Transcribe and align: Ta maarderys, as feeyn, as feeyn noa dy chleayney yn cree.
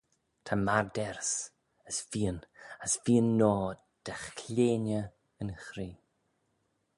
Ta 0.45 0.53
maarderys, 0.65 1.33
as 1.89 1.97
feeyn, 2.09 2.39
as 2.83 2.93
feeyn 3.03 3.27
noa 3.39 3.67
dy 4.05 4.13
chleayney 4.35 5.05
yn 5.41 5.49
cree. 5.63 5.95